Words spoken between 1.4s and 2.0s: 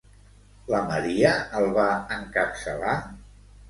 el va